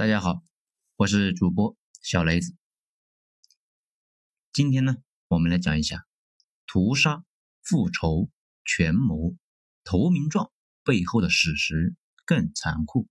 [0.00, 0.42] 大家好，
[0.96, 2.56] 我是主播小雷子。
[4.50, 4.96] 今天呢，
[5.28, 6.06] 我们来讲一下
[6.66, 7.22] 屠杀、
[7.60, 8.30] 复仇、
[8.64, 9.36] 权谋、
[9.84, 10.50] 投名状
[10.84, 11.94] 背后的史实
[12.24, 13.10] 更残酷。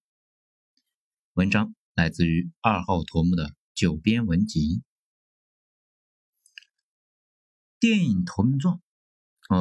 [1.33, 4.81] 文章来自于二号头目的九编文集。
[7.79, 8.81] 电影《投名状》，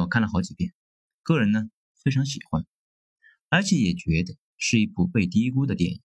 [0.01, 0.73] 我看了好几遍，
[1.21, 1.69] 个人呢
[2.03, 2.65] 非常喜欢，
[3.49, 6.01] 而且也觉得是一部被低估的电影。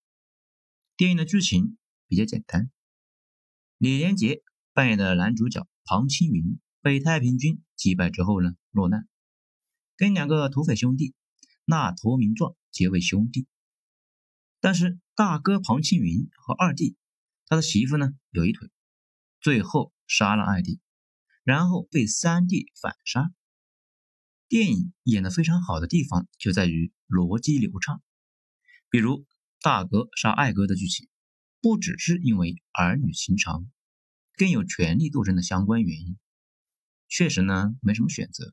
[0.96, 1.76] 电影的剧情
[2.06, 2.70] 比较简单，
[3.78, 9.08] 李连杰扮演的男主角庞青云被太平军击败之后呢，落难，
[9.96, 11.12] 跟两个土匪兄弟
[11.64, 13.48] 纳投名状结为兄弟。
[14.60, 16.96] 但是大哥庞青云和二弟
[17.46, 18.70] 他的媳妇呢有一腿，
[19.40, 20.78] 最后杀了二弟，
[21.42, 23.34] 然后被三弟反杀。
[24.46, 28.00] 电影演的非常好的地方就在于逻辑流畅，
[28.88, 29.26] 比如。
[29.64, 31.08] 大哥杀二哥的剧情，
[31.62, 33.66] 不只是因为儿女情长，
[34.36, 36.18] 更有权力斗争的相关原因。
[37.08, 38.52] 确实呢，没什么选择。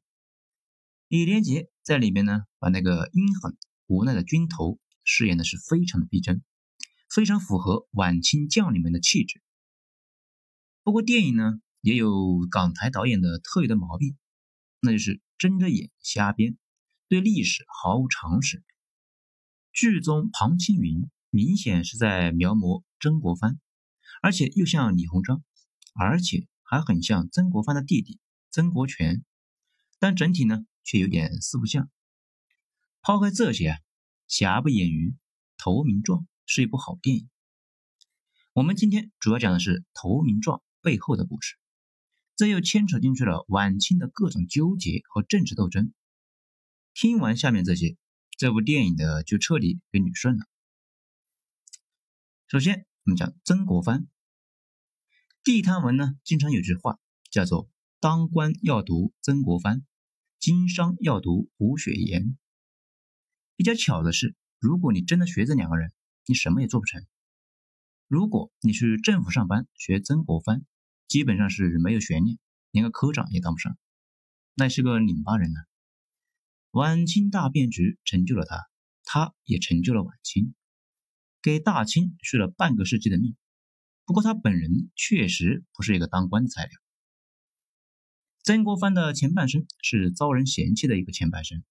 [1.09, 6.41] 李连杰在里面呢，把那个阴狠无奈的军头饰演的是非常的逼真，
[7.13, 9.41] 非常符合晚清将领们的气质。
[10.81, 14.15] 不过电影呢，也有港台导演的特有的毛病，
[14.79, 16.57] 那就是睁着眼瞎编，
[17.09, 18.63] 对历史毫无常识。
[19.73, 23.57] 剧中庞青云明显是在描摹曾国藩，
[24.21, 25.41] 而且又像李鸿章，
[25.93, 29.23] 而且还很像曾国藩的弟弟曾国荃，
[29.97, 31.89] 但整体呢却有点四不像。
[33.01, 33.77] 抛开这些啊，
[34.27, 35.11] 瑕不掩瑜，
[35.57, 37.29] 《投名状》是一部好电影。
[38.51, 41.55] 我们今天主要讲的是《投名状》背后的故事，
[42.35, 45.93] 这又牵扯进去了晚清的各种纠结和政治斗争。
[46.93, 47.95] 听完下面这些。
[48.37, 50.45] 这部电影的就彻底给捋顺了。
[52.47, 54.07] 首先，我们讲曾国藩。
[55.43, 59.85] 地摊文呢，经常有句话叫做“当官要读曾国藩，
[60.39, 62.37] 经商要读胡雪岩”。
[63.55, 65.91] 比较巧的是，如果你真的学这两个人，
[66.25, 67.05] 你什么也做不成。
[68.07, 70.65] 如果你去政府上班学曾国藩，
[71.07, 72.37] 基本上是没有悬念，
[72.71, 73.77] 连个科长也当不上，
[74.55, 75.59] 那是个拧巴人呢。
[76.71, 78.69] 晚清大变局成就了他，
[79.03, 80.55] 他也成就了晚清，
[81.41, 83.35] 给大清续了半个世纪的命。
[84.05, 86.71] 不过他本人确实不是一个当官的材料。
[88.43, 91.61] 曾国藩的前半生是遭人嫌弃的一个前半生，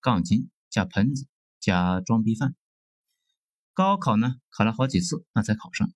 [0.00, 1.28] 杠精加喷子
[1.60, 2.56] 加装逼犯。
[3.72, 5.92] 高考呢考了好几次，那才考上，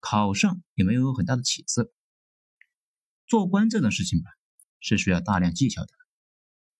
[0.00, 1.92] 考上也没有很大的起色。
[3.26, 4.30] 做官这种事情吧，
[4.80, 5.97] 是需要大量技巧的。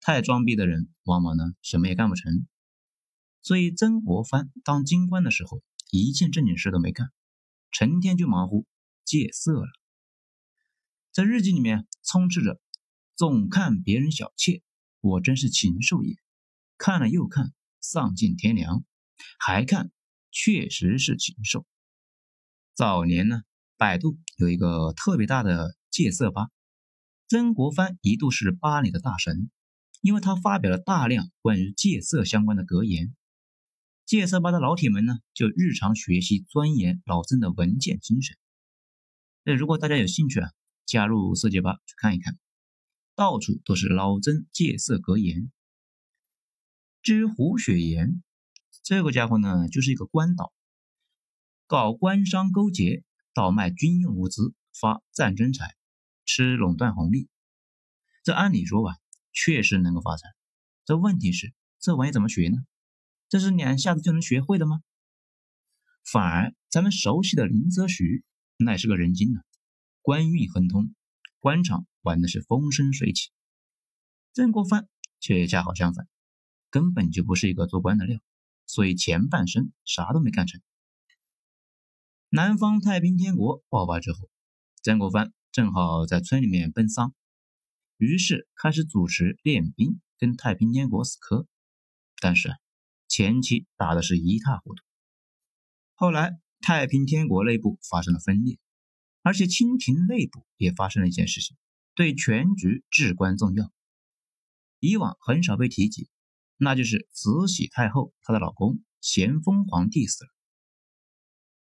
[0.09, 2.47] 太装逼的人，往往呢什么也干不成。
[3.43, 7.13] 所以曾国藩当京官的时候，一件正经事都没干，
[7.71, 8.67] 成天就忙乎
[9.05, 9.69] 戒色了。
[11.13, 12.59] 在日记里面充斥着
[13.17, 14.63] “总看别人小妾，
[15.01, 16.17] 我真是禽兽也”，
[16.79, 17.53] 看了又看，
[17.83, 18.85] 丧尽天良，
[19.39, 19.91] 还看，
[20.31, 21.67] 确实是禽兽。
[22.73, 23.43] 早年呢，
[23.77, 26.49] 百度有一个特别大的戒色吧，
[27.29, 29.51] 曾国藩一度是吧里的大神。
[30.01, 33.15] 因为他发表了大量关于戒色相关的格言，
[34.07, 38.37] 戒色吧的老铁们呢，就日常学习钻研老曾的文件精神。
[39.43, 40.53] 那如果大家有兴趣啊，
[40.87, 42.39] 加入色戒吧去看一看，
[43.15, 45.51] 到处都是老曾戒色格言。
[47.03, 48.23] 至于胡雪岩
[48.83, 50.53] 这个家伙呢，就是一个官倒，
[51.67, 53.05] 搞官商勾结，
[53.35, 55.75] 倒卖军用物资，发战争财，
[56.25, 57.29] 吃垄断红利。
[58.23, 58.97] 这按理说吧。
[59.33, 60.29] 确实能够发财，
[60.85, 62.59] 这问题是这玩意怎么学呢？
[63.29, 64.81] 这是两下子就能学会的吗？
[66.05, 68.25] 反而咱们熟悉的林则徐
[68.57, 69.41] 乃是个人精呢，
[70.01, 70.95] 官运亨通，
[71.39, 73.31] 官场玩的是风生水起。
[74.33, 74.89] 曾国藩
[75.21, 76.09] 却恰好相反，
[76.71, 78.21] 根本就不是一个做官的料，
[78.67, 80.61] 所以前半生啥都没干成。
[82.31, 84.31] 南方太平天国爆发之后，
[84.83, 87.15] 曾国藩正好在村里面奔丧。
[87.99, 91.49] 于是开始主持练兵，跟太平天国死磕，
[92.21, 92.57] 但是
[93.09, 94.85] 前期打的是一塌糊涂。
[95.95, 98.61] 后来太平天国内部发生了分裂，
[99.23, 101.57] 而且清廷内部也发生了一件事情，
[101.97, 103.73] 对全局至关重要，
[104.79, 106.09] 以往很少被提及，
[106.57, 110.31] 那就是慈禧太后她的老公咸丰皇帝死了。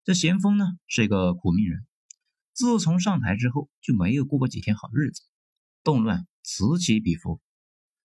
[0.03, 1.85] 这咸丰呢是一个苦命人，
[2.53, 5.21] 自从上台之后就没有过过几天好日子。
[5.83, 7.41] 动乱此起彼伏，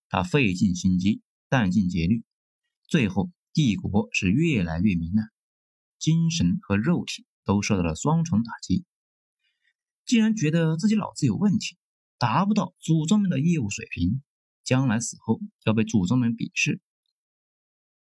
[0.08, 2.25] 他费尽心机，殚尽竭虑，
[2.88, 5.28] 最后帝国是越来越糜烂。
[5.98, 8.84] 精神和肉体都受到了双重打击。
[10.04, 11.76] 既然觉得自己脑子有问题，
[12.19, 14.22] 达不到祖宗们的业务水平，
[14.64, 16.80] 将来死后要被祖宗们鄙视，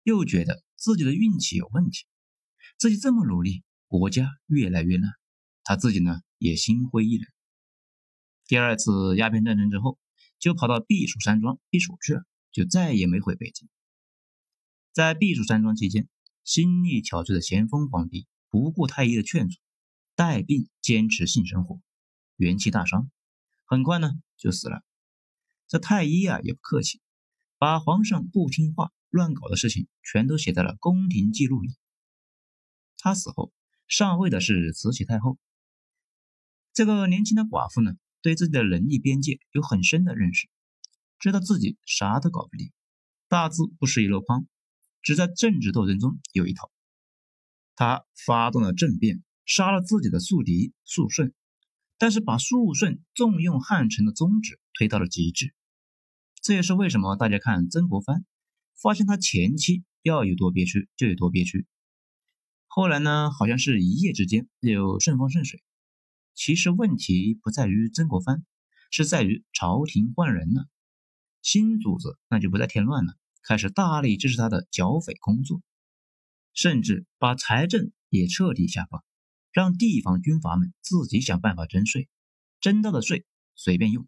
[0.04, 2.06] 又觉得自己的运气有问题，
[2.78, 5.12] 自己这么努力，国家越来越烂，
[5.64, 7.28] 他自己呢也心灰意冷。
[8.50, 10.00] 第二次鸦片战争之后，
[10.40, 13.70] 就跑到避暑山庄避暑去了，就再也没回北京。
[14.92, 16.10] 在避暑山庄期间，
[16.44, 19.60] 心力憔悴的咸丰皇帝不顾太医的劝阻，
[20.16, 21.80] 带病坚持性生活，
[22.38, 23.12] 元气大伤，
[23.66, 24.82] 很快呢就死了。
[25.68, 27.02] 这太医啊也不客气，
[27.60, 31.76] 把皇上不听话、乱搞的事情全都写在了宫廷记录里。
[32.98, 33.54] 他死后
[33.88, 35.38] 上位的是慈禧太后。
[36.74, 40.48] 这个年轻的寡妇呢，对自己的能力边界有很深的认识，
[41.20, 42.72] 知道自己啥都搞不定，
[43.28, 44.48] 大字不识一箩筐。
[45.02, 46.70] 只在政治斗争中有一套，
[47.76, 51.34] 他发动了政变，杀了自己的宿敌肃顺，
[51.98, 55.54] 但是把肃顺重用汉臣的宗旨推到了极致。
[56.42, 58.26] 这也是为什么大家看曾国藩，
[58.82, 61.66] 发现他前期要有多憋屈就有多憋屈，
[62.68, 65.64] 后来呢，好像是一夜之间就顺风顺水。
[66.34, 68.46] 其实问题不在于曾国藩，
[68.92, 70.68] 是在于朝廷换人了，
[71.42, 73.14] 新主子那就不再添乱了。
[73.42, 75.62] 开始大力支持他的剿匪工作，
[76.54, 79.04] 甚至把财政也彻底下放，
[79.52, 82.10] 让地方军阀们自己想办法征税，
[82.60, 84.08] 征到的税随便用。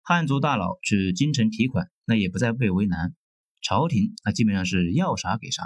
[0.00, 3.14] 汉族大佬去京城提款，那也不再被为难，
[3.60, 5.64] 朝廷那基本上是要啥给啥。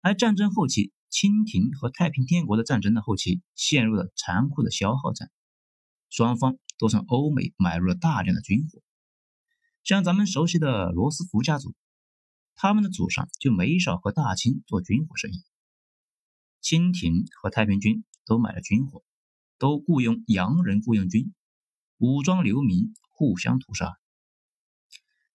[0.00, 5.30] 而战争后期，清廷和太平天国的战争的后期陷入了残酷的消耗战，
[6.08, 8.82] 双方都从欧美买入了大量的军火。
[9.84, 11.74] 像咱们熟悉的罗斯福家族，
[12.54, 15.44] 他们的祖上就没少和大清做军火生意。
[16.62, 19.04] 清廷和太平军都买了军火，
[19.58, 21.34] 都雇佣洋人雇佣军，
[21.98, 23.98] 武装流民，互相屠杀。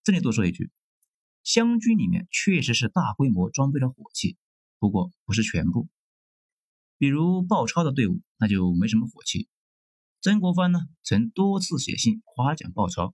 [0.03, 0.71] 这里多说一句，
[1.43, 4.37] 湘军里面确实是大规模装备了火器，
[4.79, 5.89] 不过不是全部。
[6.97, 9.47] 比如鲍超的队伍，那就没什么火器。
[10.19, 13.13] 曾国藩呢，曾多次写信夸奖鲍超。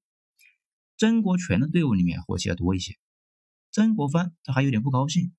[0.98, 2.95] 曾国荃的队伍里面火器要多一些，
[3.71, 5.33] 曾国藩他还有点不高兴。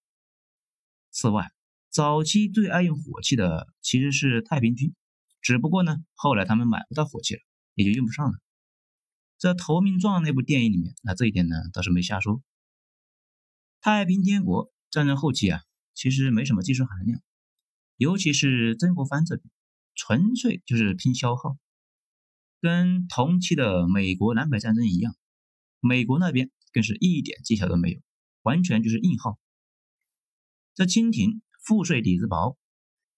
[1.11, 1.53] 此外，
[1.91, 4.95] 早期最爱用火器的其实是太平军，
[5.41, 7.41] 只不过呢，后来他们买不到火器了，
[7.75, 8.39] 也就用不上了。
[9.39, 12.43] 在《投名状》那部电影里面，那这一点呢倒是没瞎说。
[13.81, 15.63] 太平天国战争后期啊，
[15.95, 17.23] 其实没什么技术含量，
[17.97, 19.51] 尤其是曾国藩这边，
[19.95, 21.57] 纯粹就是拼消耗，
[22.61, 25.17] 跟同期的美国南北战争一样。
[25.81, 28.01] 美国那边更是一点技巧都没有，
[28.43, 29.39] 完全就是硬耗。
[30.75, 32.59] 这清廷赋税底子薄，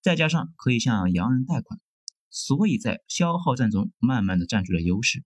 [0.03, 1.81] 再加上可以向洋人贷款，
[2.29, 5.25] 所以在消耗战中慢慢的占据了优势。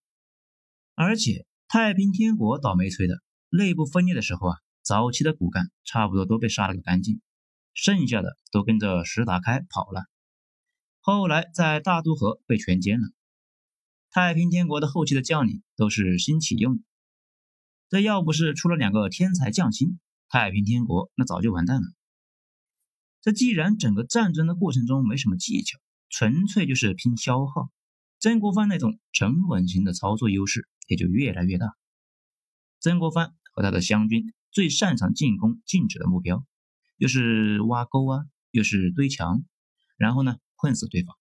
[0.95, 7.21] 而且太平天国倒霉催的，内部分裂的时候啊，早期的骨干差不多都被杀了个干净，
[7.83, 10.05] 剩下的都跟着石达开跑了。
[11.01, 13.09] 后来在大渡河被全歼了。
[14.11, 16.83] 太平天国的后期的将领都是新启用的。
[17.89, 19.99] 这要不是出了两个天才将星，
[20.29, 21.89] 太平天国那早就完蛋了。
[23.23, 25.79] 这既然整个战争的过程中没什么技巧，
[26.11, 27.71] 纯粹就是拼消耗，
[28.19, 31.75] 曾国藩那种沉稳型的操作优势也就越来越大。
[32.79, 36.45] 曾国藩和他的湘军最擅长进攻静止的目标，
[37.01, 39.43] 又是挖沟啊，又是堆墙，
[39.97, 41.17] 然后呢困死对方。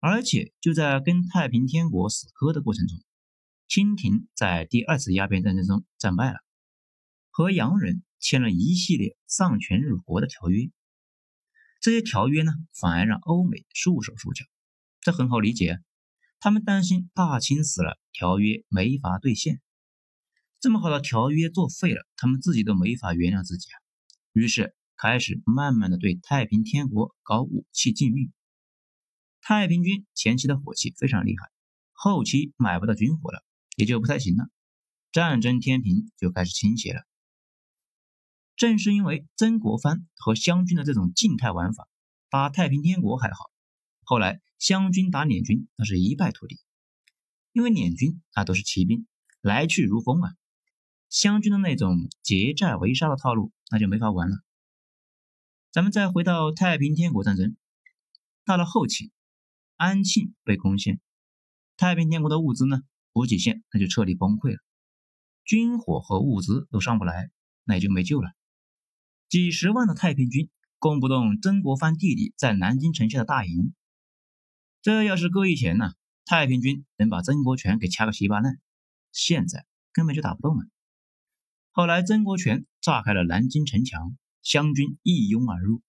[0.00, 2.98] 而且就在跟太平天国死磕的过程中。
[3.66, 6.38] 清廷在第二次鸦片战争中战败了，
[7.28, 10.70] 和洋人签了一系列丧权辱国的条约。
[11.82, 14.46] 这些条约呢，反而让欧美束手束脚。
[15.02, 15.80] 这很好理解，
[16.40, 19.60] 他们担心大清死了，条约没法兑现。
[20.60, 23.76] 这么好的条约作废了，他们自己都没法原谅自己啊。
[24.32, 28.30] 于是开始慢慢的对太平天国搞武器禁运。
[29.40, 31.50] 太平军前期的火器非常厉害，
[31.92, 33.42] 后期买不到军火了。
[33.76, 34.48] 也就不太行了，
[35.12, 37.02] 战争天平就开始倾斜了。
[38.56, 41.86] 正是因为曾国藩和湘军的这种静态玩法，
[42.28, 43.52] 打太平天国还好，
[44.02, 46.58] 后来湘军打捻军那是一败涂地。
[47.52, 49.06] 因为捻军那都是骑兵，
[49.40, 50.32] 来去如风啊，
[51.08, 54.38] 湘军的那种劫寨围杀的套路那就没法玩了。
[55.70, 57.54] 咱们再回到太平天国战争，
[58.44, 59.12] 到了后期，
[59.76, 60.98] 安庆被攻陷，
[61.76, 62.82] 太平天国的物资呢？
[63.12, 64.58] 补给线那就彻底崩溃了，
[65.44, 67.30] 军火和物资都上不来，
[67.64, 68.30] 那也就没救了。
[69.28, 70.48] 几十万的太平军
[70.78, 73.74] 攻不动曾国藩弟弟在南京城下的大营。
[74.80, 75.94] 这要是搁以前呢，
[76.24, 78.60] 太平军能把曾国荃给掐个稀巴烂，
[79.10, 80.64] 现在根本就打不动了。
[81.72, 85.82] 后来曾国荃炸开了南京城墙，湘军一拥而入。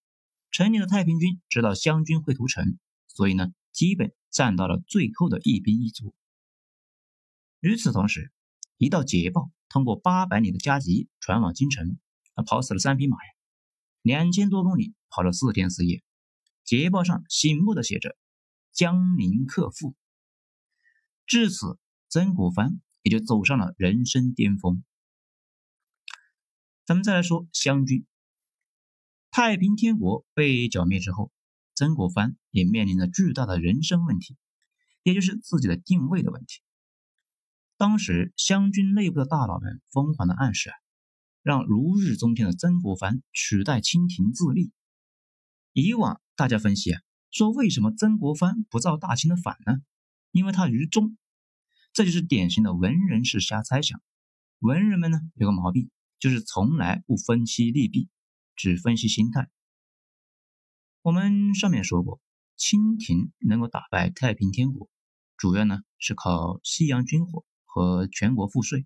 [0.51, 6.15] 城里的太平军知道湘军会屠城，所以呢，基本占到了最后的一兵一卒。
[7.59, 8.31] 与此同时，
[8.77, 11.99] 一道捷报通过八百里的加急传往京城，
[12.33, 13.31] 啊，跑死了三匹马呀，
[14.01, 16.01] 两千多公里跑了四天四夜。
[16.63, 18.17] 捷报上醒目的写着
[18.73, 19.95] “江宁克复”。
[21.27, 21.77] 至此，
[22.07, 24.83] 曾国藩也就走上了人生巅峰。
[26.85, 28.05] 咱们再来说湘军。
[29.41, 31.31] 太平天国被剿灭之后，
[31.73, 34.35] 曾国藩也面临着巨大的人生问题，
[35.01, 36.59] 也就是自己的定位的问题。
[37.77, 40.75] 当时湘军内部的大佬们疯狂的暗示啊，
[41.41, 44.73] 让如日中天的曾国藩取代清廷自立。
[45.71, 49.77] 以往大家分析啊，说为什么曾国藩不造大清的反呢？
[50.31, 51.15] 因为他愚忠，
[51.93, 54.01] 这就是典型的文人式瞎猜想。
[54.59, 58.09] 文人们呢有个毛病，就是从来不分析利弊。
[58.59, 59.49] 只分析心态。
[61.01, 62.19] 我们上面说过，
[62.57, 64.89] 清廷能够打败太平天国，
[65.37, 68.85] 主要呢是靠西洋军火和全国赋税，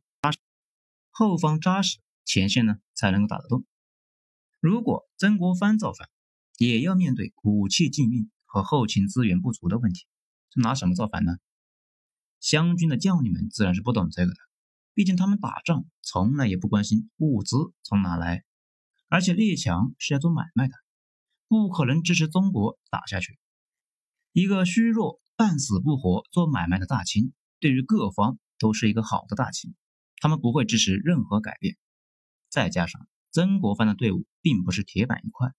[1.09, 3.65] 后方扎实，前线呢才能够打得动。
[4.59, 6.07] 如果曾国藩造反，
[6.59, 10.05] 也要面对武器禁运和后勤资源不足的问题，
[10.51, 11.37] 这拿什么造反呢？
[12.39, 14.37] 湘军的将领们自然是不懂这个的，
[14.93, 18.43] 毕竟他们打仗从来也不关心物资从哪来。
[19.13, 20.73] 而且列强是要做买卖的，
[21.47, 23.37] 不可能支持中国打下去。
[24.31, 29.75] 一个虚弱、半死不活做买卖的大清，对于各方都是一个好的大清，
[30.15, 31.77] 他们不会支持任何改变。
[32.49, 35.53] 再加上曾国藩的队伍并不是铁板一块，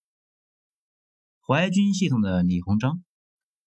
[1.41, 3.05] 淮军系统的李鸿章，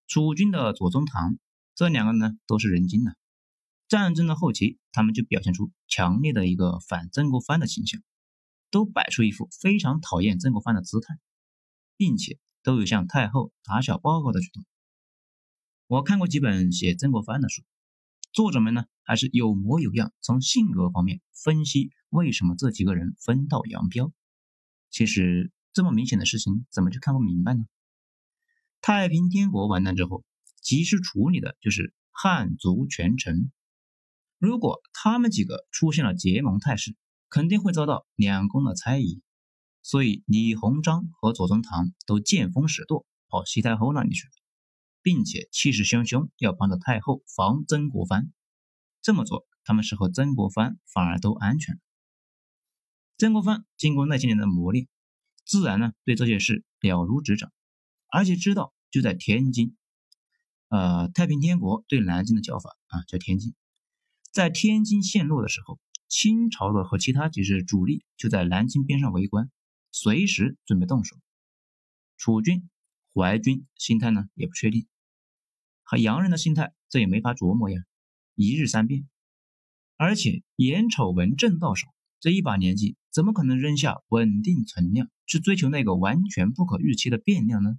[0.06, 1.40] 楚军的左宗棠，
[1.76, 3.16] 这两个呢都是人精的。
[3.88, 8.02] 战争的后期，他们就表现出强烈的一个反曾国藩的倾向。
[8.70, 11.18] 都摆出一副非常讨厌曾国藩的姿态，
[11.96, 14.66] 并且都有向太后打小报告的举动。
[15.88, 17.64] 我看过几本写曾国藩的书，
[18.34, 24.12] 作者们呢还是有模有样，从性格方面分析为什么这几个人分道扬镳。
[24.90, 27.66] 其实这么明显的事情，怎么就看不明白呢？
[28.82, 30.26] 太平天国完蛋之后，
[30.62, 33.52] 及时处理的就是汉族权臣，
[34.38, 36.96] 如果他们几个出现了结盟态势。
[37.30, 39.22] 肯定会遭到两宫的猜疑，
[39.82, 44.30] 所以李鸿章和左宗棠都见风使舵，跑西太后那里去，
[45.02, 48.32] 并且气势汹汹要帮着太后防曾国藩。
[49.02, 51.80] 这么做，他们是和曾国藩反而都安全。
[53.18, 54.88] 曾国藩经过那些年的磨练，
[55.46, 57.52] 自然呢对这件事了如指掌，
[58.10, 59.76] 而且知道就在天津，
[60.70, 63.54] 呃，太平天国对南京的叫法啊叫天津，
[64.32, 65.78] 在天津陷落的时候。
[66.08, 69.52] 清朝的和其他几支主力就在南京边上围观，
[69.92, 71.18] 随时准备动手。
[72.18, 72.70] 楚军、
[73.14, 74.88] 淮军心态呢也不确定，
[75.84, 77.82] 和洋人的心态这也没法琢磨呀，
[78.36, 79.08] 一日三变。
[79.98, 81.88] 而且眼瞅文正到手，
[82.20, 87.78] 这一把年纪怎么可能扔下稳定存量去追求那个完全不可预期的变量呢？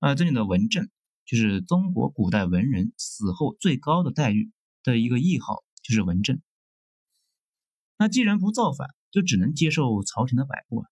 [0.00, 0.88] 啊，这里的文正
[1.24, 4.50] 就是中国古代文人死后最高的待遇
[4.82, 6.42] 的一个谥号，就是文正。
[7.98, 10.88] 那既然不造反，就只能接受朝廷的摆布啊。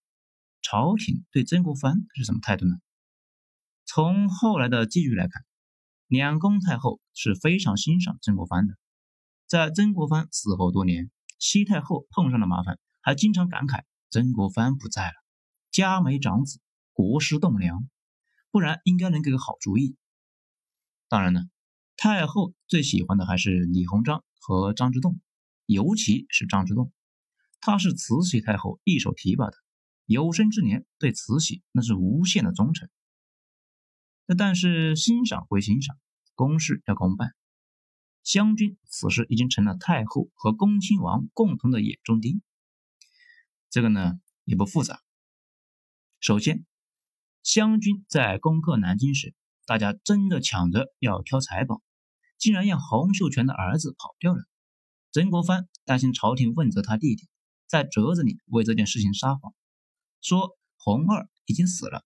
[0.63, 2.77] 朝廷对曾国藩是什么态度呢？
[3.85, 5.45] 从后来的记录来看，
[6.07, 8.75] 两宫太后是非常欣赏曾国藩的。
[9.47, 15.15] 在曾国藩死后多年，西太后碰上了麻烦，还经常感慨曾国藩不在了，
[15.71, 16.61] 家没长子，
[16.95, 17.87] 国失栋梁，
[18.51, 19.95] 不然应该能给个好主意。
[21.11, 21.43] 当然呢，
[21.99, 25.21] 太后最喜欢的还是李鸿章和张之洞。
[25.67, 26.93] 尤其是张之洞，
[27.67, 29.57] 他是慈禧太后一手提拔的，
[30.05, 32.91] 有生之年对慈禧那是无限的忠诚。
[34.27, 35.97] 那但是欣赏归欣赏，
[36.35, 37.35] 公事要公办。
[38.23, 42.43] 湘军此时已经成了太后和恭亲王共同的眼中钉。
[43.71, 45.01] 这个呢也不复杂。
[46.21, 46.67] 首先，
[47.43, 51.81] 湘军在攻克南京时，大家争着抢着要挑财宝，
[52.37, 54.45] 竟然让洪秀全的儿子跑掉了。
[55.13, 57.27] 曾国藩担心朝廷问责他弟弟，
[57.67, 59.55] 在折子里为这件事情撒谎，
[60.21, 62.05] 说洪二已经死了。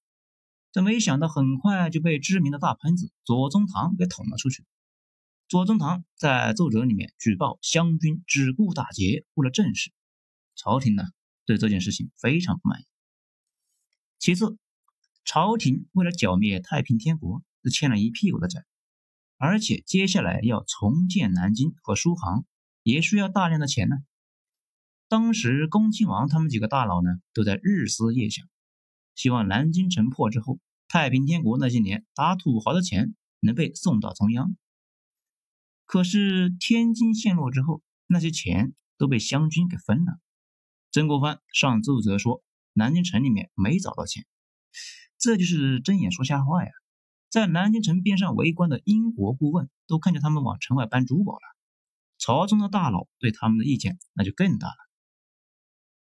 [0.72, 4.64] 这没想到很快就被知名的大喷子左宗棠给捅了出去。
[5.48, 9.92] 左宗棠在奏折里面举报湘军只顾打劫，误了正事。
[10.54, 11.04] 朝廷呢
[11.46, 12.84] 对这件事情非常不满意。
[14.18, 14.58] 其次，
[15.24, 18.64] 朝廷为了剿灭太平天国，是欠了一屁股的债，
[19.36, 22.44] 而且接下来要重建南京和苏杭，
[22.82, 23.96] 也需要大量的钱呢。
[25.08, 28.46] 当时恭亲王他们几个大佬呢，都在日思夜想，
[29.14, 34.54] 希望南京城破之后，太平天国那些年打土豪的钱能被送到中央。
[35.86, 40.18] 可是天津陷落之后，那些钱都被湘军给分了。
[40.92, 44.26] 曾国藩上奏折说，南京城里面没找到钱，
[45.18, 46.70] 这就是睁眼说瞎话呀！
[47.30, 51.40] 在南京城边上围观的英国顾问都看见他们往城外搬珠宝了，
[52.18, 54.88] 朝中的大佬对他们的意见那就更大了。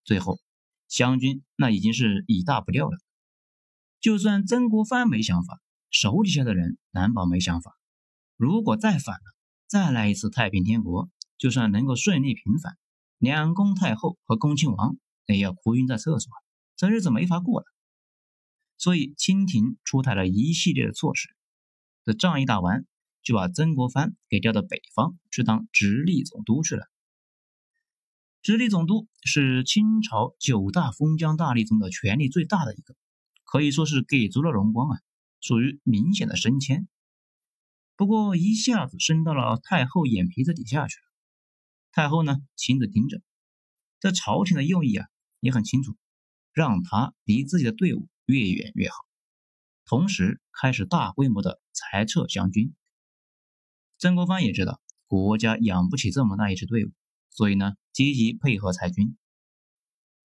[0.08, 0.40] 最后，
[0.88, 2.98] 湘军那已经是以大不掉了。
[4.00, 5.60] 就算曾国藩没想法，
[5.90, 7.78] 手底下的人难保没想法。
[8.38, 9.22] 如果再反了，
[9.68, 12.78] 再来一次太平天国，就算能够顺利平反，
[13.18, 14.96] 两宫太后和恭亲王
[15.26, 16.32] 也要哭晕在厕所，
[16.78, 17.66] 这日子没法过了。
[18.78, 21.28] 所以清廷出台了一系列的措施，
[22.06, 22.86] 这仗一打完，
[23.24, 26.88] 就把曾国藩给调到北方去当直隶总督去了。
[28.42, 32.96] 直隶总督是清朝九大封疆大吏中的权力最大的一个，
[33.44, 35.00] 可以说是给足了荣光啊，
[35.42, 36.88] 属于明显的升迁。
[37.98, 41.04] 不过一下子升到了太后眼皮子底下去了。
[41.92, 43.22] 太后呢亲自盯着，
[44.00, 45.08] 这朝廷的用意啊
[45.40, 45.98] 也很清楚，
[46.54, 48.96] 让他离自己的队伍越远越好，
[49.86, 52.74] 同时开始大规模的裁撤湘军。
[53.98, 56.92] 曾国藩也知道国家养不起这么大一支队伍。
[57.30, 59.18] 所以呢，积极配合裁军。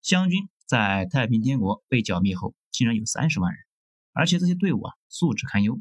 [0.02, 3.64] 湘军在太平天国被剿灭后，竟然有三十万人，
[4.12, 5.81] 而且这些队伍啊，素质堪忧。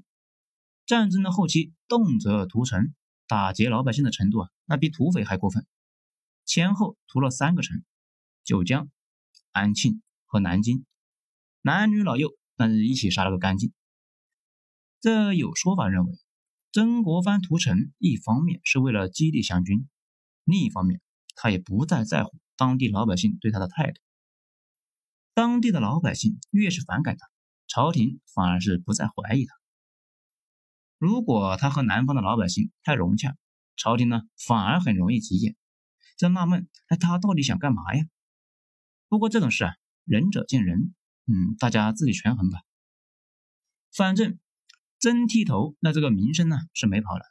[0.86, 2.96] 战争的后期，动辄屠城，
[3.28, 5.68] 打劫老百姓的程度啊，那比土匪还过分。
[6.46, 7.84] 前后屠了三个城：
[8.46, 8.90] 九江、
[9.52, 10.86] 安庆和南京，
[11.62, 13.74] 男女老幼那是一起杀了个干净。
[15.02, 16.14] 这有说法认为，
[16.72, 19.90] 曾国藩屠城，一方面是为了激励湘军，
[20.46, 21.02] 另一方面。
[21.42, 24.00] 他也不再在乎当地老百姓对他的态度。
[25.34, 27.28] 当地的老百姓越是反感他，
[27.68, 29.56] 朝廷反而是不再怀疑他。
[31.00, 33.36] 如果他和南方的老百姓太融洽，
[33.76, 35.56] 朝廷呢反而很容易急眼，
[36.16, 38.06] 在纳闷：哎，他到底想干嘛呀？
[39.08, 39.74] 不过这种事啊，
[40.06, 40.94] 仁者见仁，
[41.26, 42.60] 嗯，大家自己权衡吧。
[43.92, 44.38] 反正
[45.00, 47.24] 曾剃头那这个名声呢是没跑了，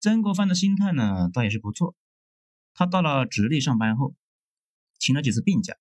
[0.00, 1.96] 曾国藩的心态呢倒也是不错。
[2.78, 4.14] 他到了直隶上班后，
[4.98, 5.74] 请了几次病假，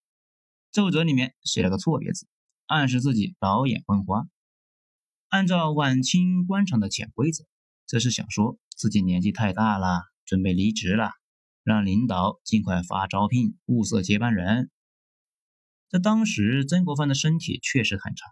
[0.72, 2.26] 奏折里面写了个错别字，
[2.68, 4.26] 暗示自己老眼昏花。
[5.28, 7.44] 按照晚清官场的潜规则，
[7.86, 11.12] 这是想说自己年纪太大了，准备离职了，
[11.64, 14.72] 让领导尽快发招聘，物色接班人。
[15.90, 18.26] 在当时，曾国藩的身体确实很差，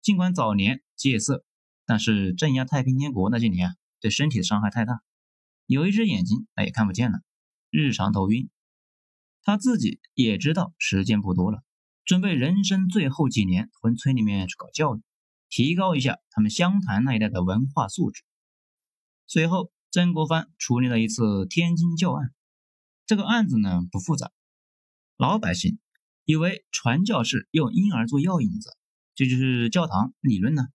[0.00, 1.44] 尽管早年戒色，
[1.86, 5.02] 但是镇压太平天国那些年啊，对身体的伤害太大，
[5.66, 7.20] 有一只眼睛那也看不见了。
[7.72, 8.50] 日常头晕，
[9.42, 11.62] 他自己也知道时间不多了，
[12.04, 15.00] 准备人生最后几年回村里面去搞教育，
[15.48, 18.24] 提高一下他们湘潭那一带的文化素质。
[19.26, 22.34] 随后，曾国藩处理了一次天津教案，
[23.06, 24.30] 这个案子呢不复杂，
[25.16, 25.78] 老百姓
[26.26, 28.76] 以为传教士用婴儿做药引子，
[29.14, 30.66] 这就是教堂理论呢。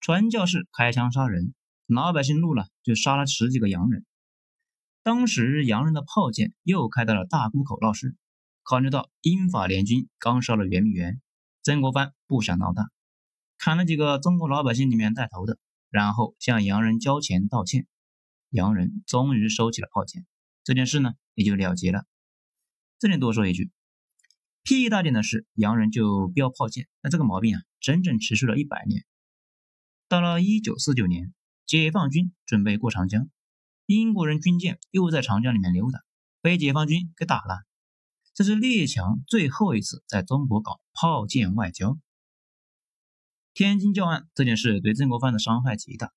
[0.00, 1.54] 传教士开枪杀人，
[1.86, 4.04] 老百姓怒了就杀了十几个洋人。
[5.02, 8.16] 当时洋人的炮舰又开到了大沽口闹事，
[8.62, 11.22] 考虑到英法联军刚烧了圆明园，
[11.62, 12.90] 曾国藩不想闹大，
[13.56, 15.58] 砍了几个中国老百姓里面带头的，
[15.88, 17.86] 然后向洋人交钱道歉，
[18.50, 20.26] 洋人终于收起了炮舰，
[20.64, 22.04] 这件事呢也就了结了。
[22.98, 23.70] 这里多说一句，
[24.62, 29.06] 屁大点的事，洋人就标炮舰，那这个毛病啊，整整持续了一百年。
[30.08, 31.32] 到了一九四九年，
[31.64, 33.30] 解放军准备过长江。
[33.98, 36.04] 英国人军舰又在长江里面溜达，
[36.40, 37.64] 被解放军给打了。
[38.34, 41.98] 这是列强最后一次在中国搞炮舰外交。
[43.52, 46.12] 天津教案这件事对曾国藩的伤害极大，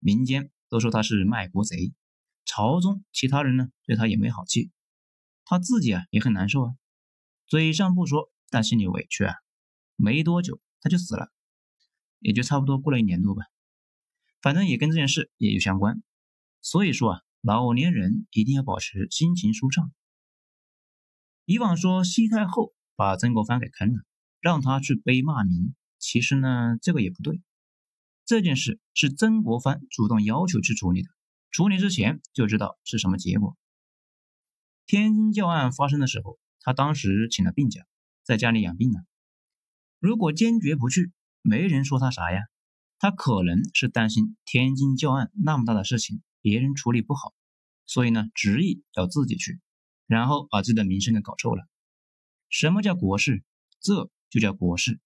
[0.00, 1.94] 民间都说他是卖国贼，
[2.44, 4.70] 朝中其他人呢对他也没好气，
[5.46, 6.74] 他自己啊也很难受啊，
[7.46, 9.34] 嘴上不说，但心里委屈啊。
[9.96, 11.32] 没多久他就死了，
[12.18, 13.44] 也就差不多过了一年多吧，
[14.42, 16.02] 反正也跟这件事也有相关。
[16.64, 19.92] 所以说啊，老年人一定要保持心情舒畅。
[21.44, 24.02] 以往说西太后把曾国藩给坑了，
[24.40, 27.42] 让他去背骂名，其实呢，这个也不对。
[28.24, 31.10] 这件事是曾国藩主动要求去处理的，
[31.50, 33.58] 处理之前就知道是什么结果。
[34.86, 37.82] 天津教案发生的时候，他当时请了病假，
[38.22, 39.00] 在家里养病呢。
[39.98, 42.40] 如果坚决不去，没人说他啥呀。
[42.98, 47.32] 他可能是担心天津教案那么大的事情，别人处理不好，
[47.86, 49.62] 所以呢，执意要自己去，
[50.06, 51.66] 然后把自己的名声给搞臭了。
[52.50, 53.42] 什么叫国事？
[53.80, 55.00] 这就叫国事。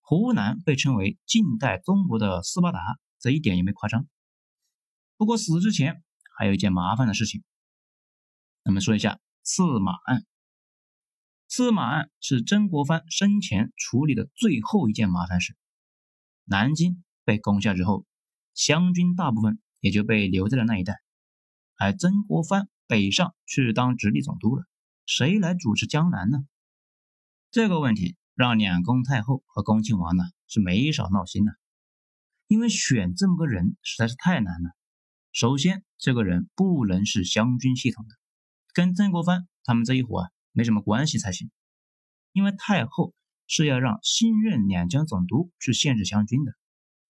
[0.00, 2.80] 湖南被称为近代中国的斯巴达，
[3.20, 4.08] 这一点也没夸张。
[5.16, 6.02] 不过死之前
[6.36, 7.44] 还有一件麻烦的事情，
[8.64, 10.26] 咱们说一下刺马案。
[11.46, 15.56] 刺马案是曾国藩生前处理的最后一件麻烦事。
[16.42, 18.04] 南京被攻下之后，
[18.52, 21.00] 湘军大部分也就被留在了那一带，
[21.76, 24.64] 而曾国藩北上去当直隶总督了，
[25.06, 26.38] 谁来主持江南呢？
[27.50, 31.52] 这个问题让两宫太后和恭亲王呢是没少闹心呢，
[32.46, 34.70] 因为选这么个人实在是太难了。
[35.32, 38.14] 首先，这个人不能是湘军系统的，
[38.72, 41.50] 跟曾国藩他们这一伙啊没什么关系才行，
[42.32, 43.14] 因为太后。
[43.52, 46.52] 是要让新任两江总督去限制湘军的，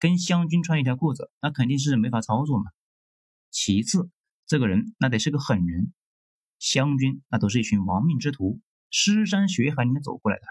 [0.00, 2.72] 跟湘军穿一条裤子，那肯定是没法操作嘛。
[3.50, 4.10] 其次，
[4.46, 5.92] 这个人那得是个狠人，
[6.58, 8.60] 湘军那都是一群亡命之徒，
[8.90, 10.44] 尸山血海里面走过来的，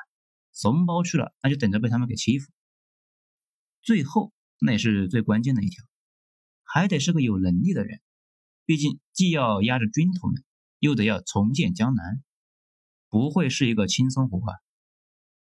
[0.52, 2.52] 怂包去了，那就等着被他们给欺负。
[3.82, 5.84] 最后，那也是最关键的一条，
[6.64, 8.02] 还得是个有能力的人，
[8.66, 10.44] 毕竟既要压着军头们，
[10.78, 12.22] 又得要重建江南，
[13.10, 14.58] 不会是一个轻松活啊。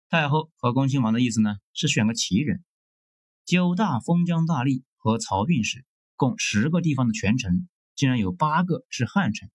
[0.09, 2.65] 太后和恭亲王的意思呢，是选个奇人。
[3.45, 5.85] 九大封疆大吏和漕运使，
[6.17, 9.51] 共十个地方的权臣，竟然有八个是汉臣，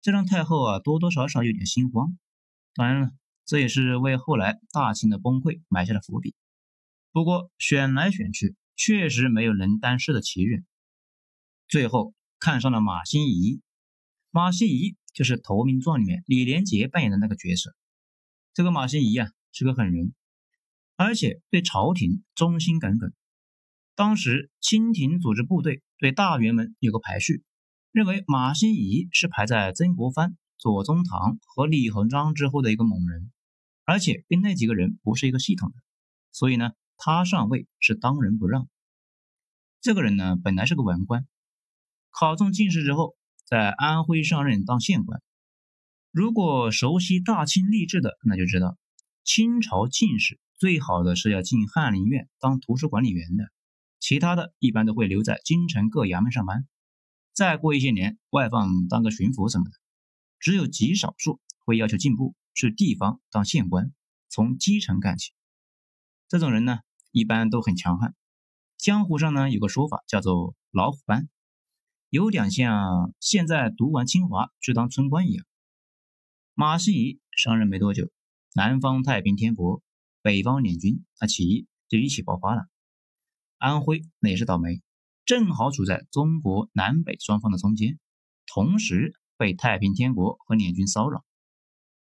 [0.00, 2.18] 这让太后啊多多少少有点心慌。
[2.74, 3.10] 当然了，
[3.44, 6.34] 这也是为后来大清的崩溃埋下了伏笔。
[7.12, 10.66] 不过选来选去，确实没有能担事的奇人。
[11.66, 13.60] 最后看上了马新贻，
[14.30, 17.74] 马新贻就是《投名状》里面李连杰扮演的那个角色。
[18.54, 19.32] 这个马新贻啊。
[19.50, 20.14] 是个狠人，
[20.98, 23.12] 而且对朝廷忠心耿耿。
[23.94, 27.44] 当时清廷组织部队对大员们有个排序，
[27.92, 33.30] 认为马新贻是排在曾国藩、左宗棠和李鸿章之后的一个猛人，
[33.84, 35.76] 而且跟那几个人不是一个系统的，
[36.32, 38.68] 所以呢，他上位是当仁不让。
[39.80, 41.28] 这个人呢，本来是个文官，
[42.10, 45.22] 考中进士之后，在安徽上任当县官。
[46.10, 48.76] 如果熟悉大清吏治的，那就知道。
[49.22, 53.44] 清朝进士最好的是要进翰林院当图书管理员的，
[54.00, 56.66] 其他的一般都会留在京城各衙门上班，
[57.32, 59.70] 再过一些年外放当个巡抚什么的。
[60.40, 63.92] 只有极少数会要求进步，去地方当县官，
[64.28, 65.32] 从基层干起。
[66.26, 66.80] 这种人呢，
[67.12, 68.16] 一般都很强悍。
[68.76, 71.28] 江湖上呢有个说法叫做“老虎班”，
[72.10, 75.46] 有点像现在读完清华去当村官一样。
[76.54, 78.10] 马新贻上任没多久。
[78.54, 79.82] 南方太平天国，
[80.28, 82.68] 北方联军，那起义就一起爆发了。
[83.56, 84.82] 安徽那也是倒霉，
[85.24, 87.98] 正好处在中国南北双方的中间，
[88.44, 91.24] 同时被太平天国和联军骚扰。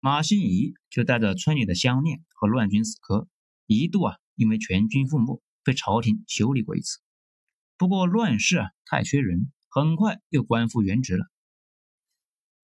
[0.01, 3.29] 马新贻就带着村里的乡恋和乱军死磕，
[3.67, 7.01] 一度啊因为全军覆没，被朝廷修理过一次。
[7.77, 11.27] 不过乱世啊太缺人，很快又官复原职了。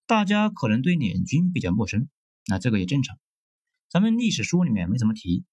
[0.07, 2.09] 大家可能对联军比较陌生，
[2.46, 3.18] 那这个也正常。
[3.90, 5.44] 咱们历史书里面没怎么提，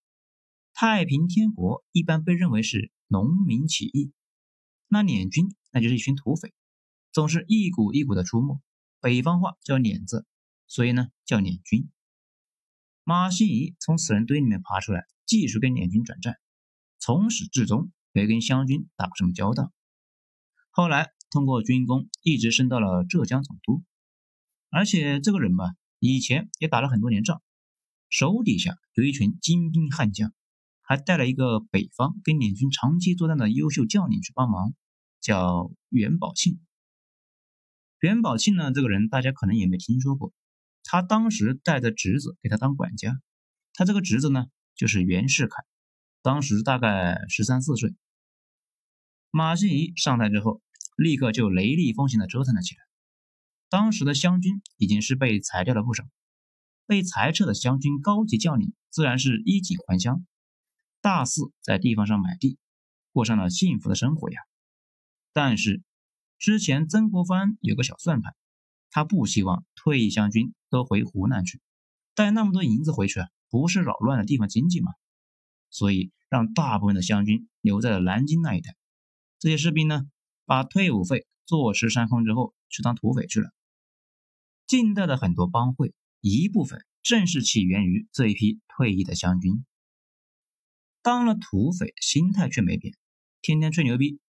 [0.80, 4.12] 太平天国一般被认为是农民起义，
[4.88, 6.54] 那捻军那就是一群土匪，
[7.12, 8.62] 总是一股一股的出没，
[9.02, 10.28] 北方话叫捻子，
[10.68, 11.90] 所以呢叫捻军。
[13.04, 16.36] 马新贻从死人堆里面爬出来，继续跟捻军转战，
[17.00, 19.74] 从始至终没跟湘军打过什么交道。
[20.70, 23.84] 后来通过军功，一直升到了浙江总督，
[24.70, 27.42] 而且这个人吧，以前也打了很多年仗。
[28.10, 30.32] 手底下有一群精兵悍将，
[30.88, 34.74] 还带了一个北方跟捻军长期作战的优秀将领去帮忙，
[35.20, 36.62] 叫袁宝庆。
[38.00, 40.32] 袁宝庆呢，这个人大家可能也没听说过。
[40.86, 43.20] 他当时带着侄子给他当管家，
[43.74, 44.46] 他这个侄子呢
[44.78, 45.62] 就是袁世凯，
[46.22, 47.94] 当时大概十三四岁。
[49.30, 50.62] 马新贻上台之后，
[50.96, 52.82] 立刻就雷厉风行的折腾了起来。
[53.70, 56.06] 当时的湘军已经是被裁掉了不少。
[56.86, 60.26] 被裁撤的湘军高级将领自然是衣锦还乡，
[61.08, 62.58] 大肆在地方上买地，
[63.14, 64.42] 过上了幸福的生活呀。
[65.32, 65.82] 但是
[66.38, 68.36] 之前曾国藩有个小算盘，
[68.90, 71.62] 他不希望退役湘军都回湖南去，
[72.14, 74.92] 带那么多银子回去啊，不是扰乱了地方经济吗？
[75.70, 78.76] 所以让大部分的湘军留在了南京那一带。
[79.40, 80.02] 这些士兵呢，
[80.44, 83.50] 把退伍费坐吃山空之后，去当土匪去了。
[84.68, 85.94] 近代的很多帮会。
[86.20, 89.64] 一部分正是起源于这一批退役的湘军。
[91.08, 92.94] 当了土匪，心态却没变，
[93.42, 94.20] 天天吹牛逼，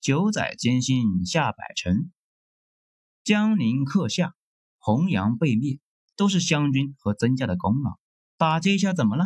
[0.00, 2.12] 九载艰辛下百城，
[3.24, 4.36] 江宁克下，
[4.78, 5.80] 洪阳被灭，
[6.14, 7.98] 都是湘军和曾家的功劳。
[8.38, 9.24] 打这一下怎么了？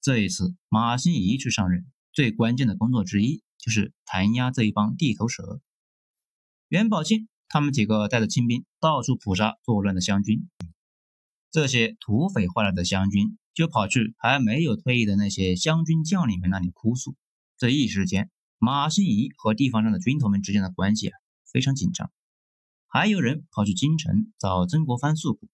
[0.00, 5.60] 这一次马新贻去上任，最关键的工作之一就是弹压这一帮地头蛇。
[6.68, 10.48] 袁宝庆他们几个带着清兵到处捕杀作乱的湘军，
[11.50, 17.16] 这些土匪换来的湘军就跑去还没有退役的那些湘军将领们那里哭诉。
[17.56, 21.18] 这一时间，马新贻和地方上的军头们之间的关系啊
[21.52, 22.08] 非常紧张。
[22.86, 25.48] 还有人跑去京城找曾国藩诉苦，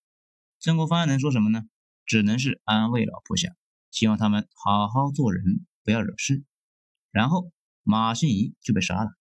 [0.60, 1.62] 曾国藩能说什么呢？
[2.04, 3.56] 只能是安慰老部下，
[3.90, 6.44] 希望他们好好做人，不要惹事。
[7.10, 7.50] 然后
[7.84, 9.12] 马新贻就被杀了。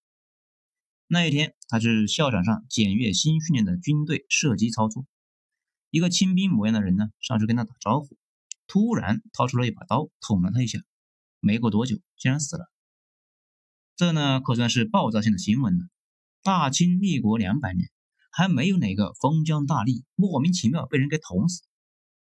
[1.07, 5.05] 那一天，他是校场上检阅新训练的军队射击操作。
[5.89, 8.17] 一个清兵模样的人呢，上去跟他打招呼，
[8.73, 10.79] 突然掏出了一把刀捅了他一下。
[11.39, 12.65] 没过多久，竟然死了。
[13.95, 15.85] 这呢，可算是爆炸性的新闻了。
[16.41, 17.91] 大清立国两百年，
[18.31, 21.61] 还没有哪个封疆大吏莫名其妙被人给捅死。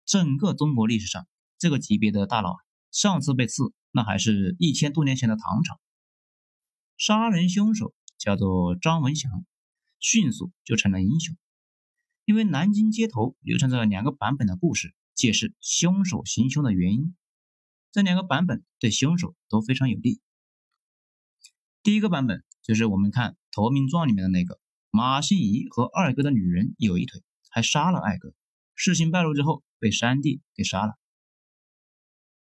[0.03, 1.25] 整个中国历史上，
[1.57, 2.57] 这个级别的大佬，
[2.91, 5.79] 上次被刺，那还是一千多年前的唐朝。
[6.97, 7.93] 杀人凶手。
[8.15, 9.43] 叫做张文祥，
[9.99, 11.35] 迅速就成了英雄。
[12.23, 17.15] 因为南京街头流传着两个版本的故事，解释凶手行凶的原因。
[17.91, 20.19] 这两个版本对凶手都非常有利。
[21.83, 28.33] 第一个版本就是我们看《投名状》里面的那个马新贻和二哥的女人有一腿，还杀了二哥。
[28.75, 30.97] 事情败露之后，被山地给杀了。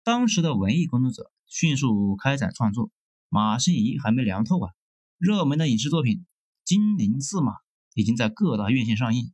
[0.04, 2.92] 当时的文艺工作者迅速开展创作，
[3.30, 4.74] 马新贻还没凉透啊。
[5.18, 6.18] 热门的影视作品
[6.64, 7.54] 《金陵四马》
[7.94, 9.34] 已经在各大院线上映，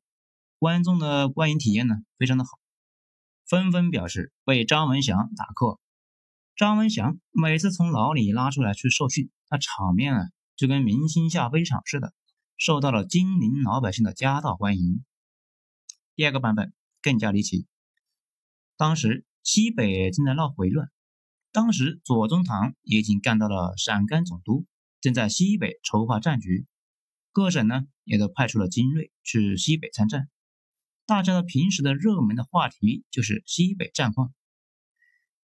[0.57, 2.51] 观众的观影体验呢非常的好，
[3.47, 5.79] 纷纷表示为张文祥打客。
[6.55, 12.13] 张文祥每次从牢里拉出来去受训，那场面啊就跟明星下飞场似的，
[12.57, 15.03] 受到了金陵老百姓的夹道欢迎。
[16.15, 17.67] 第二个版本更加离奇，
[18.77, 20.89] 当时西北正在闹回乱，
[21.51, 24.65] 当时左宗棠也已经干到了陕甘总督。
[25.01, 26.65] 正在西北筹划战局，
[27.31, 30.29] 各省呢也都派出了精锐去西北参战。
[31.05, 34.33] 大家的平时的热门的话题就是西北战况。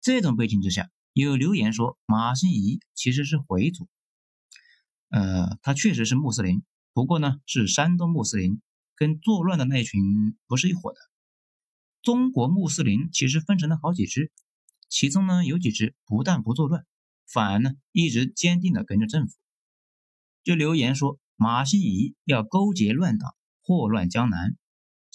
[0.01, 3.89] 这种背景之下，有留言说马新贻其实是回族。
[5.09, 8.61] 呃，他确实是穆斯林，不过呢是山东穆斯林，
[8.97, 10.99] 跟作乱的那群不是一伙的。
[12.03, 14.33] 中国穆斯林其实分成了好几支，
[14.89, 16.85] 其中呢有几支不但不作乱。
[17.27, 19.37] 反而呢，一直坚定的跟着政府。
[20.43, 24.57] 就留言说马新贻要勾结乱党，祸乱江南。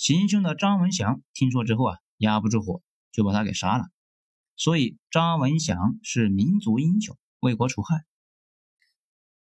[0.01, 3.85] 行凶的张文祥听说之后啊，压不住火，就把他给杀了。
[4.57, 8.03] 所以张文祥是民族英雄，为国除害。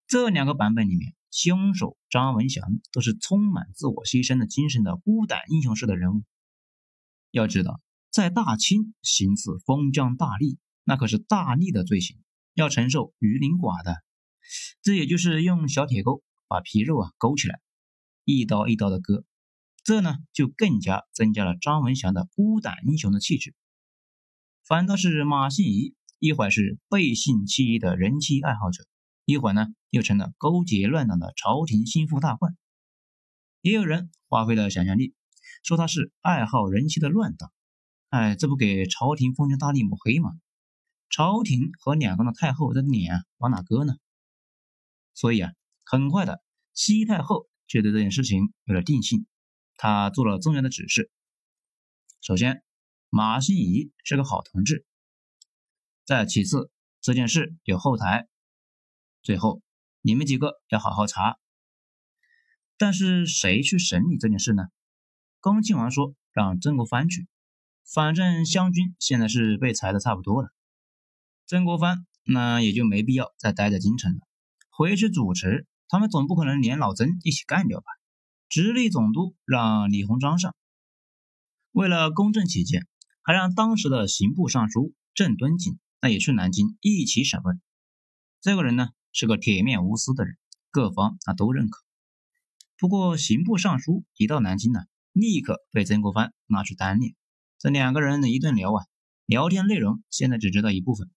[0.07, 6.23] 这两个版本里面，凶手张文祥都是充满自我牺牲的精神的孤胆英雄式的人物。
[7.33, 12.17] 要知道，在大清行刺封疆大吏，那可是大逆的罪行。
[12.53, 14.05] 要承受鱼鳞剐的，
[14.83, 17.59] 这也就是用小铁钩把皮肉啊勾起来，
[18.23, 19.25] 一刀一刀的割，
[19.85, 23.55] 这呢就更加增加了张文祥的孤胆英雄的气质。
[24.65, 28.87] 反倒是马新贻，一会儿是背信弃义的人妻爱好者，
[29.27, 32.57] 一会儿呢又成了勾结乱党的朝廷心腹大患。
[33.61, 35.15] 也有人发挥了想象力，
[35.63, 37.53] 说他是爱好人妻的乱党，
[38.09, 40.31] 哎，这不给朝廷封疆大吏抹黑吗？
[41.11, 43.95] 朝廷和两宫的太后的脸往哪搁呢？
[45.13, 45.53] 所以啊，
[45.85, 46.43] 很快的，
[46.73, 49.27] 西太后就对这件事情有了定性，
[49.77, 51.11] 他做了重要的指示。
[52.21, 52.63] 首先，
[53.11, 54.85] 马新贻是个好同志；
[56.05, 58.27] 再其次，这件事有后台；
[59.23, 59.63] 最后，
[60.01, 61.39] 你们几个要好好查。
[62.77, 64.65] 但是谁去审理这件事呢？
[65.41, 67.29] 恭亲王说让曾国藩去，
[67.85, 70.49] 反正湘军现在是被裁的差不多了。
[71.47, 74.21] 曾国藩那也就没必要再待在京城了，
[74.71, 77.87] 回去主持，他们总不可能连老曾一起干掉吧？
[78.49, 80.55] 直隶总督让李鸿章上，
[81.73, 82.87] 为了公正起见，
[83.23, 87.61] 还让当时的刑部尚书郑敦锦那也去南京一起审问。
[88.41, 90.37] 这个人呢是个铁面无私的人，
[90.71, 91.83] 各方那都认可。
[92.77, 94.81] 不过刑部尚书一到南京呢，
[95.13, 97.15] 立刻被曾国藩拿去单练，
[97.59, 98.85] 这两个人的一顿聊啊，
[99.27, 101.11] 聊天内容现在只知道一部分。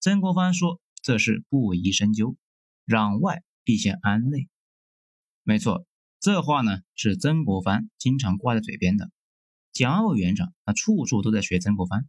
[0.00, 2.36] 曾国藩说：“这事不宜深究，
[2.86, 4.48] 攘外必先安内。”
[5.44, 5.86] 没错，
[6.22, 9.10] 这话呢是曾国藩经常挂在嘴边的。
[9.72, 12.08] 蒋委员长他处处都在学曾国藩，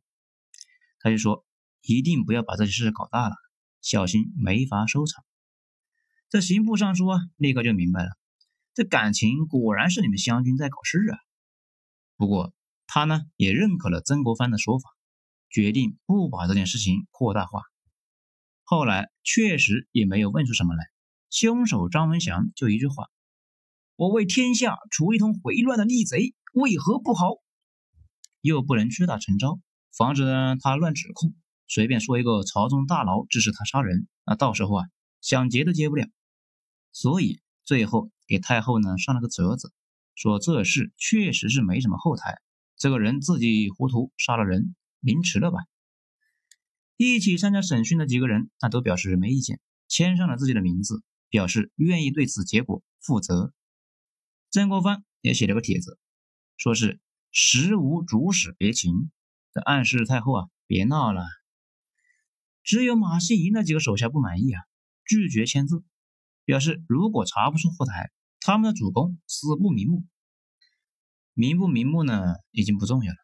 [1.00, 1.44] 他就说
[1.82, 3.36] ：“一定不要把这些事搞大了，
[3.82, 5.26] 小心没法收场。
[6.30, 8.12] 这刑部尚书啊，立刻就明白了，
[8.76, 11.18] 这感情果然是你们湘军在搞事啊。
[12.16, 12.54] 不过
[12.86, 14.92] 他呢，也认可了曾国藩的说法，
[15.50, 17.64] 决定不把这件事情扩大化。
[18.62, 20.86] 后来确实也没有问出什么来，
[21.32, 23.10] 凶手张文祥就一句话
[23.96, 27.36] ：“我为天下除一通回乱的逆贼，为何不好？”
[28.42, 29.60] 又不能屈打成招，
[29.96, 31.34] 防止呢他乱指控，
[31.68, 34.86] 随便说一个朝中大佬支持他杀人，那到时候啊
[35.22, 36.08] 想结都结不了。
[36.92, 39.72] 所以最后给太后呢上了个折子，
[40.16, 42.42] 说这事确实是没什么后台，
[42.76, 45.60] 这个人自己糊涂杀了人，凌迟了吧。
[46.98, 53.54] 一起参加审讯的几个人那都表示没意见，签上了自己的名字，表示愿意对此结果负责。
[54.54, 55.98] 曾国藩也写了个帖子，
[56.58, 59.10] 说是实无主使别情，
[59.52, 61.26] 这暗示太后啊别闹了。
[62.62, 64.62] 只有马希仪那几个手下不满意啊，
[65.06, 65.84] 拒绝签字。
[66.46, 68.12] 表示如果查不出后台，
[68.42, 70.06] 他们的主公死不瞑目。
[71.34, 73.18] 瞑不瞑目呢，已经不重要了，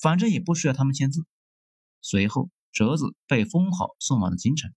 [0.00, 1.24] 反正也不需要他们签字。
[2.00, 4.74] 随后折子被封好，送往了京城。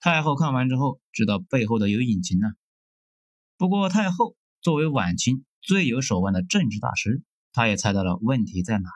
[0.00, 2.48] 太后看完之后，知道背后的有隐情呢。
[3.58, 7.22] 不过太后作为晚清最有手腕的政治大师，
[7.52, 8.88] 他也猜到了问题在哪：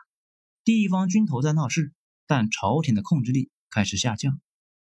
[0.65, 1.93] 地方军头在闹事，
[2.27, 4.41] 但朝廷的控制力开始下降，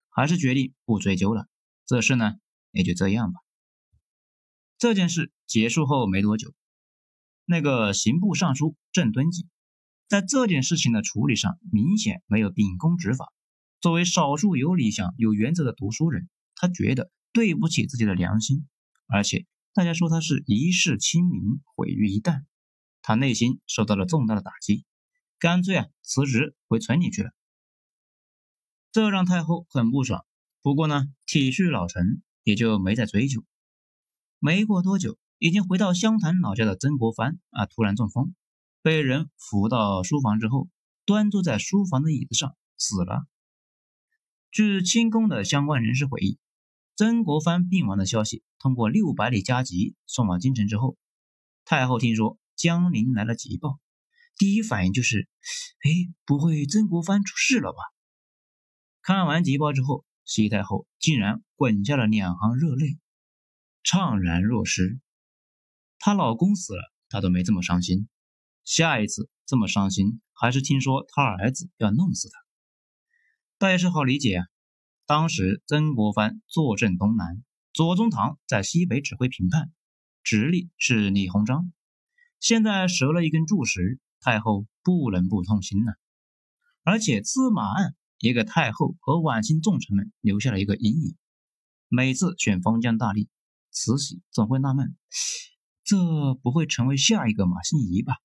[0.09, 1.47] 还是决定不追究了。
[1.85, 2.33] 这事呢，
[2.71, 3.39] 也就这样吧。
[4.77, 6.53] 这件事结束后没多久，
[7.45, 9.47] 那个刑部尚书郑敦吉，
[10.09, 13.31] 在这件事情的处理上明显没有秉公执法。
[13.79, 18.67] 作为少数有理想、有原则的读书人，他觉得对不起自己的良心，
[19.07, 22.45] 而且大家说他是一世清明毁于一旦，
[23.01, 24.85] 他内心受到了重大的打击，
[25.39, 27.31] 干脆啊辞职回村里去了。
[28.91, 30.23] 这让太后很不爽，
[30.61, 33.43] 不过呢体恤老臣，也就没再追究。
[34.37, 38.35] 没过多久，已经回到湘潭老家的曾国藩啊，突然中风，
[38.83, 40.69] 被人扶到书房之后，
[41.05, 43.25] 端坐在书房的椅子上死了。
[44.51, 46.37] 据清宫的相关人士回忆，
[46.95, 50.95] 曾国藩病亡的消息通过六百里加急送往京城之后，
[51.65, 53.79] 太后听说江陵来了急报，
[54.37, 55.27] 第一反应就是：
[55.83, 55.89] 哎，
[56.23, 57.79] 不会曾国藩出事了吧？
[59.01, 62.99] 看完急报之后，西太后竟然滚下了两行热泪。
[63.83, 64.99] 怅然若失，
[65.97, 68.07] 她老公死了，她都没这么伤心。
[68.63, 72.37] 下一次这么伤心，还是听说她儿子要弄死她。
[73.57, 74.45] 倒也是好理解啊。
[75.05, 79.71] 当时曾国藩坐镇东南，左宗棠在西北指挥平叛，
[80.23, 81.71] 直隶是李鸿章。
[82.39, 85.91] 现在折了一根柱石，太后不能不痛心呢。
[86.83, 91.15] 而且司马案也给太后和晚清重臣们留下了一个阴影。
[91.87, 93.27] 每次选封疆大吏。
[93.75, 94.95] 慈禧总会纳闷，
[95.83, 98.17] 这不会成为下一个马新贻吧？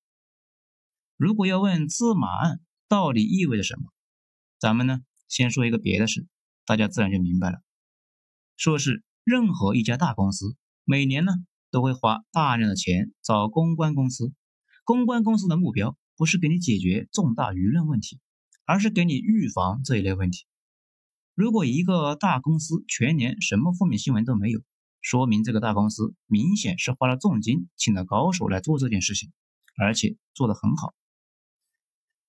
[1.17, 3.91] 如果要问司马案到底意味着什么，
[4.59, 6.27] 咱们呢先说一个别的事，
[6.69, 7.63] 大家自然就明白了。
[8.55, 11.33] 说是任何一家大公司每年呢
[11.71, 14.31] 都会花大量的钱找公关公司，
[14.83, 18.19] 公关公司的目标不是给你解决重大舆论问题，
[18.65, 20.45] 而是给你预防这一类问题。
[21.33, 24.61] 如果一个大公司全年什么负面新闻都没有，
[25.01, 29.31] 说明这个大公司明显是花了重金请了高手来做这件事情，
[29.75, 30.93] 而且做得很好。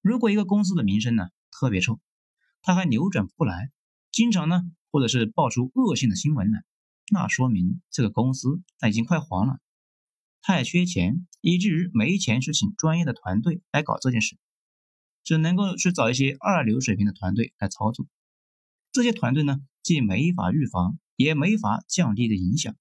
[0.00, 2.00] 如果一个公司的名声呢特别臭，
[2.62, 3.70] 他还扭转不来，
[4.12, 6.64] 经常呢或者是爆出恶性的新闻来，
[7.10, 9.58] 那说明这个公司那已经快黄了，
[10.42, 14.36] 太缺钱，以至于没钱去请专业的团队来搞这件事，
[15.22, 18.06] 只能够去找一些二流水平的团队来操作。
[18.92, 20.98] 这些团队呢既没法预防。
[21.20, 22.74] 也没法降低的影响。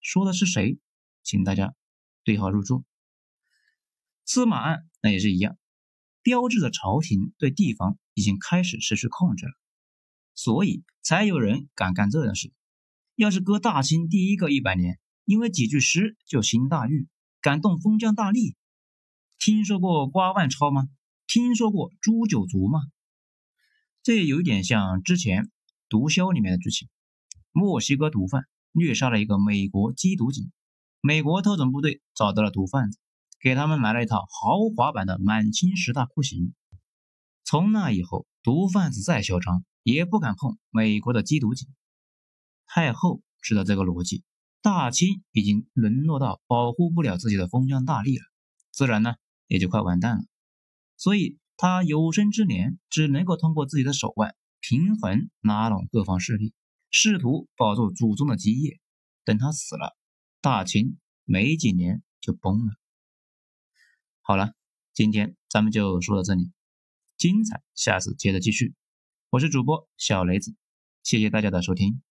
[0.00, 0.78] 说的是谁？
[1.24, 1.74] 请大家
[2.22, 2.84] 对号入座。
[4.24, 5.58] 司马案那也是一样，
[6.22, 9.52] 标志着朝廷对地方已经开始失去控制了，
[10.34, 12.52] 所以才有人敢干这样事。
[13.14, 17.08] 要是搁大清第一个一百年，因为几句诗就兴大狱，
[17.40, 18.54] 敢动封疆大吏，
[19.38, 20.88] 听说过瓜万超吗？
[21.26, 22.80] 听说过诛九族吗？
[24.02, 25.50] 这有一点像之前
[25.88, 26.88] 毒枭里面的剧情。
[27.52, 30.50] 墨西哥毒贩虐杀了一个美国缉毒警，
[31.00, 32.98] 美国特种部队找到了毒贩子，
[33.40, 36.54] 给他们买了一套豪华版的满清十大酷刑。
[37.44, 41.68] 从那以后，毒贩子再嚣张也不敢碰美国的缉毒警。
[42.66, 44.22] 太后知道这个逻辑
[44.60, 48.24] 大清已经沦落到保护不了自己的封疆大吏了
[48.70, 49.14] 自然呢
[49.46, 50.24] 也就快完蛋了。
[50.96, 56.54] 所以他有生之年只能够通过自己的手腕平衡拉拢各方势力
[56.90, 58.80] 试图保住祖宗的基业。
[59.24, 59.96] 等他死了
[60.40, 62.72] 大清没几年就崩了。
[64.20, 64.52] 好了
[64.92, 66.52] 今天咱们就说到这里
[67.16, 68.74] 精彩下次接着继续。
[69.32, 70.54] 我是主播小雷子
[71.02, 72.02] 谢谢大家的收听。